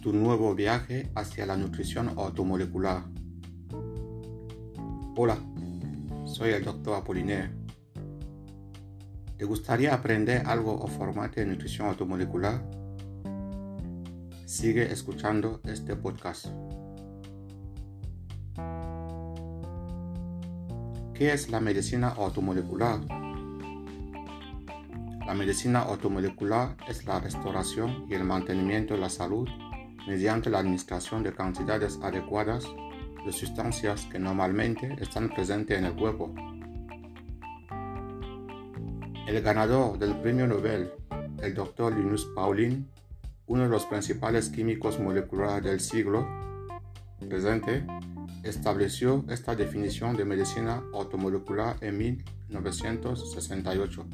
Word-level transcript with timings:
tu 0.00 0.14
nuevo 0.14 0.54
viaje 0.54 1.10
hacia 1.14 1.44
la 1.44 1.56
nutrición 1.56 2.08
automolecular. 2.16 3.04
Hola, 5.16 5.36
soy 6.24 6.50
el 6.50 6.64
Dr. 6.64 6.94
Apollinaire. 6.94 7.50
¿Te 9.36 9.44
gustaría 9.44 9.92
aprender 9.92 10.46
algo 10.46 10.74
o 10.74 10.86
formarte 10.86 11.42
en 11.42 11.50
nutrición 11.50 11.88
automolecular? 11.88 12.64
Sigue 14.46 14.90
escuchando 14.90 15.60
este 15.64 15.94
podcast. 15.96 16.46
¿Qué 21.14 21.34
es 21.34 21.50
la 21.50 21.60
medicina 21.60 22.08
automolecular? 22.08 23.00
La 25.26 25.34
medicina 25.34 25.80
automolecular 25.80 26.76
es 26.88 27.04
la 27.04 27.20
restauración 27.20 28.06
y 28.08 28.14
el 28.14 28.24
mantenimiento 28.24 28.94
de 28.94 29.00
la 29.00 29.10
salud 29.10 29.46
mediante 30.06 30.50
la 30.50 30.58
administración 30.58 31.22
de 31.22 31.32
cantidades 31.32 31.98
adecuadas 32.02 32.64
de 33.24 33.32
sustancias 33.32 34.06
que 34.10 34.18
normalmente 34.18 34.96
están 35.00 35.28
presentes 35.28 35.78
en 35.78 35.84
el 35.84 35.94
cuerpo. 35.94 36.34
El 39.26 39.42
ganador 39.42 39.98
del 39.98 40.16
premio 40.16 40.46
Nobel, 40.46 40.90
el 41.42 41.54
Dr. 41.54 41.96
Linus 41.96 42.26
Pauling, 42.34 42.86
uno 43.46 43.64
de 43.64 43.68
los 43.68 43.86
principales 43.86 44.48
químicos 44.48 44.98
moleculares 44.98 45.64
del 45.64 45.80
siglo 45.80 46.26
presente, 47.28 47.84
estableció 48.42 49.24
esta 49.28 49.54
definición 49.54 50.16
de 50.16 50.24
medicina 50.24 50.82
automolecular 50.94 51.76
en 51.80 51.98
1968. 51.98 54.06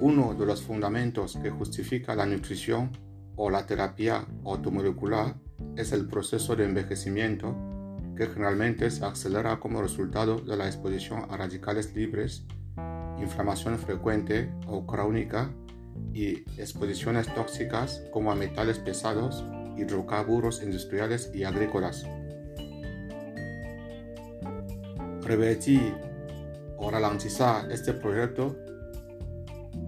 Uno 0.00 0.34
de 0.34 0.46
los 0.46 0.62
fundamentos 0.62 1.38
que 1.42 1.50
justifica 1.50 2.14
la 2.14 2.26
nutrición 2.26 2.90
o 3.36 3.50
la 3.50 3.66
terapia 3.66 4.26
automolecular 4.44 5.34
es 5.76 5.92
el 5.92 6.06
proceso 6.06 6.56
de 6.56 6.64
envejecimiento 6.64 7.54
que 8.16 8.26
generalmente 8.26 8.90
se 8.90 9.04
acelera 9.04 9.58
como 9.58 9.82
resultado 9.82 10.38
de 10.38 10.56
la 10.56 10.66
exposición 10.66 11.26
a 11.30 11.36
radicales 11.36 11.94
libres, 11.94 12.44
inflamación 13.18 13.78
frecuente 13.78 14.52
o 14.66 14.86
crónica 14.86 15.50
y 16.12 16.44
exposiciones 16.60 17.32
tóxicas 17.34 18.02
como 18.12 18.30
a 18.30 18.36
metales 18.36 18.78
pesados, 18.78 19.44
hidrocarburos 19.76 20.62
industriales 20.62 21.30
y 21.34 21.44
agrícolas. 21.44 22.06
Revertir 25.22 25.94
o 26.78 26.90
ralentizar 26.90 27.70
este 27.72 27.94
proyecto 27.94 28.56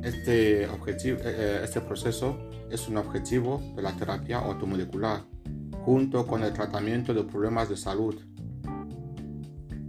este, 0.02 0.66
objetivo, 0.68 1.18
eh, 1.18 1.22
eh, 1.24 1.60
este 1.62 1.80
proceso 1.80 2.45
es 2.70 2.88
un 2.88 2.96
objetivo 2.96 3.62
de 3.74 3.82
la 3.82 3.92
terapia 3.92 4.38
automolecular, 4.38 5.24
junto 5.84 6.26
con 6.26 6.42
el 6.42 6.52
tratamiento 6.52 7.14
de 7.14 7.24
problemas 7.24 7.68
de 7.68 7.76
salud. 7.76 8.14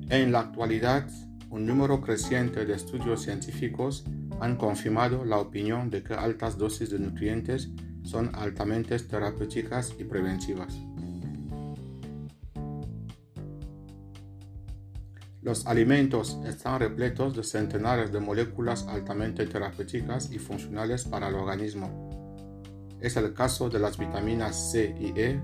En 0.10 0.32
la 0.32 0.40
actualidad, 0.42 1.08
un 1.50 1.66
número 1.66 2.02
creciente 2.02 2.66
de 2.66 2.76
estudios 2.76 3.22
científicos 3.22 4.06
han 4.40 4.58
confirmado 4.58 5.26
la 5.26 5.38
opinión 5.38 5.90
de 5.90 6.04
que 6.04 6.14
altas 6.14 6.58
dosis 6.58 6.90
de 6.90 7.00
nutrientes 7.00 7.70
son 8.04 8.32
altamente 8.36 8.98
terapéuticas 9.00 9.94
y 10.00 10.04
preventivas. 10.04 10.78
Los 15.42 15.66
alimentos 15.66 16.38
están 16.46 16.80
repletos 16.80 17.34
de 17.34 17.44
centenares 17.44 18.12
de 18.12 18.20
moléculas 18.20 18.86
altamente 18.88 19.46
terapéuticas 19.46 20.30
y 20.32 20.40
funcionales 20.40 21.06
para 21.06 21.30
el 21.30 21.36
organismo. 21.36 22.07
Es 23.00 23.16
el 23.16 23.34
caso 23.34 23.70
de 23.70 23.80
las 23.80 23.98
vitaminas 23.98 24.72
C 24.72 24.96
y 25.00 25.20
E, 25.20 25.40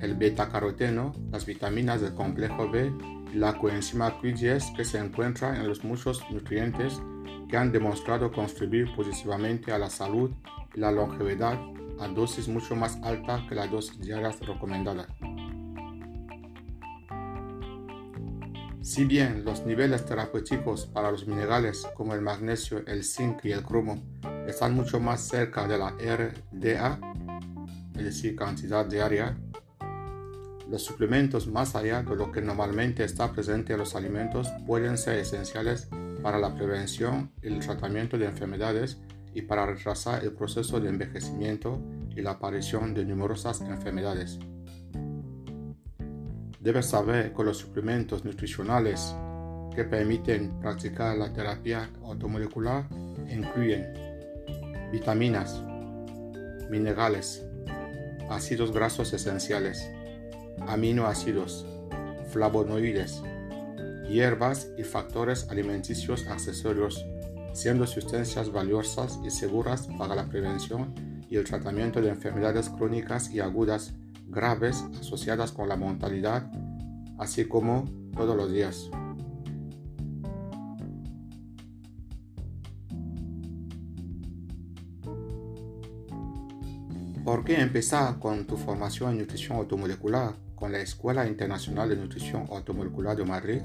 el 0.00 0.14
beta-caroteno, 0.14 1.12
las 1.30 1.44
vitaminas 1.44 2.00
del 2.00 2.14
complejo 2.14 2.70
B 2.70 2.92
y 3.32 3.36
la 3.36 3.58
coenzima 3.58 4.18
Q10 4.20 4.74
que 4.76 4.84
se 4.84 4.98
encuentra 4.98 5.56
en 5.56 5.66
los 5.68 5.84
muchos 5.84 6.22
nutrientes 6.30 7.00
que 7.48 7.56
han 7.56 7.70
demostrado 7.70 8.32
contribuir 8.32 8.94
positivamente 8.94 9.72
a 9.72 9.78
la 9.78 9.90
salud 9.90 10.30
y 10.74 10.80
la 10.80 10.90
longevidad 10.90 11.58
a 12.00 12.08
dosis 12.08 12.48
mucho 12.48 12.76
más 12.76 12.98
altas 13.02 13.42
que 13.48 13.54
las 13.54 13.70
dosis 13.70 13.98
diarias 14.00 14.40
recomendadas. 14.40 15.06
Si 18.82 19.04
bien 19.04 19.44
los 19.44 19.66
niveles 19.66 20.04
terapéuticos 20.06 20.86
para 20.86 21.10
los 21.10 21.26
minerales 21.26 21.86
como 21.94 22.14
el 22.14 22.22
magnesio, 22.22 22.86
el 22.86 23.02
zinc 23.04 23.44
y 23.44 23.52
el 23.52 23.62
cromo 23.62 24.02
están 24.46 24.74
mucho 24.74 25.00
más 25.00 25.20
cerca 25.20 25.66
de 25.66 25.78
la 25.78 25.90
RDA, 25.90 26.98
es 27.96 28.04
decir, 28.04 28.36
cantidad 28.36 28.86
diaria, 28.86 29.36
los 30.68 30.82
suplementos 30.82 31.46
más 31.46 31.76
allá 31.76 32.02
de 32.02 32.16
lo 32.16 32.32
que 32.32 32.40
normalmente 32.40 33.04
está 33.04 33.30
presente 33.32 33.72
en 33.72 33.78
los 33.78 33.94
alimentos 33.94 34.48
pueden 34.66 34.98
ser 34.98 35.20
esenciales 35.20 35.88
para 36.22 36.38
la 36.38 36.54
prevención 36.54 37.30
y 37.40 37.46
el 37.46 37.60
tratamiento 37.60 38.18
de 38.18 38.26
enfermedades 38.26 38.98
y 39.32 39.42
para 39.42 39.64
retrasar 39.64 40.24
el 40.24 40.32
proceso 40.32 40.80
de 40.80 40.88
envejecimiento 40.88 41.80
y 42.16 42.22
la 42.22 42.32
aparición 42.32 42.94
de 42.94 43.04
numerosas 43.04 43.60
enfermedades. 43.60 44.40
Debes 46.58 46.86
saber 46.86 47.32
que 47.32 47.44
los 47.44 47.58
suplementos 47.58 48.24
nutricionales 48.24 49.14
que 49.72 49.84
permiten 49.84 50.58
practicar 50.58 51.16
la 51.16 51.32
terapia 51.32 51.90
automolecular 52.02 52.88
incluyen 53.30 54.15
vitaminas, 54.96 55.62
minerales, 56.70 57.44
ácidos 58.30 58.72
grasos 58.72 59.12
esenciales, 59.12 59.86
aminoácidos, 60.66 61.66
flavonoides, 62.32 63.22
hierbas 64.08 64.70
y 64.78 64.84
factores 64.84 65.50
alimenticios 65.50 66.26
accesorios, 66.28 67.04
siendo 67.52 67.86
sustancias 67.86 68.50
valiosas 68.50 69.18
y 69.22 69.30
seguras 69.30 69.86
para 69.98 70.14
la 70.14 70.30
prevención 70.30 70.94
y 71.28 71.36
el 71.36 71.44
tratamiento 71.44 72.00
de 72.00 72.08
enfermedades 72.08 72.70
crónicas 72.70 73.30
y 73.30 73.40
agudas 73.40 73.92
graves 74.28 74.82
asociadas 74.98 75.52
con 75.52 75.68
la 75.68 75.76
mortalidad, 75.76 76.50
así 77.18 77.44
como 77.44 77.84
todos 78.16 78.34
los 78.34 78.50
días. 78.50 78.90
¿Por 87.36 87.44
qué 87.44 87.60
empezar 87.60 88.18
con 88.18 88.46
tu 88.46 88.56
formación 88.56 89.10
en 89.10 89.18
nutrición 89.18 89.58
automolecular 89.58 90.32
con 90.54 90.72
la 90.72 90.78
Escuela 90.78 91.26
Internacional 91.26 91.86
de 91.86 91.96
Nutrición 91.96 92.46
Automolecular 92.50 93.14
de 93.14 93.26
Madrid? 93.26 93.60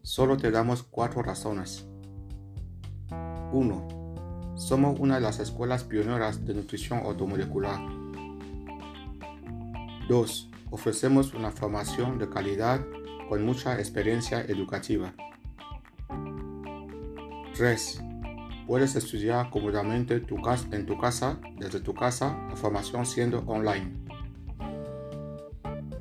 Solo 0.00 0.38
te 0.38 0.50
damos 0.50 0.82
cuatro 0.82 1.22
razones. 1.22 1.86
1 3.52 4.54
somos 4.56 4.98
una 4.98 5.16
de 5.16 5.20
las 5.20 5.40
escuelas 5.40 5.84
pioneras 5.84 6.46
de 6.46 6.54
nutrición 6.54 7.00
automolecular. 7.00 7.78
2. 10.08 10.50
Ofrecemos 10.70 11.34
una 11.34 11.50
formación 11.50 12.18
de 12.18 12.30
calidad 12.30 12.80
con 13.28 13.44
mucha 13.44 13.78
experiencia 13.78 14.40
educativa. 14.40 15.12
3. 17.54 18.05
Puedes 18.66 18.96
estudiar 18.96 19.48
cómodamente 19.50 20.14
en 20.14 20.26
tu 20.26 20.42
casa, 20.42 21.38
desde 21.58 21.80
tu 21.80 21.94
casa, 21.94 22.36
la 22.48 22.56
formación 22.56 23.06
siendo 23.06 23.44
online. 23.46 23.92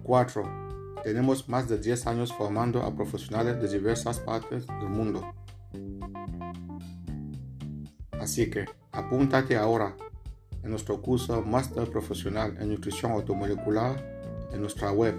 4. 0.03 0.65
Tenemos 1.03 1.47
más 1.47 1.69
de 1.69 1.77
10 1.77 2.07
años 2.07 2.33
formando 2.33 2.81
a 2.81 2.95
profesionales 2.95 3.61
de 3.61 3.69
diversas 3.69 4.19
partes 4.19 4.65
del 4.65 4.89
mundo. 4.89 5.21
Así 8.19 8.49
que 8.49 8.65
apúntate 8.91 9.55
ahora 9.55 9.95
en 10.63 10.71
nuestro 10.71 10.99
curso 11.01 11.43
Master 11.43 11.91
Profesional 11.91 12.57
en 12.59 12.69
Nutrición 12.69 13.11
Automolecular 13.11 14.03
en 14.51 14.61
nuestra 14.61 14.91
web 14.91 15.13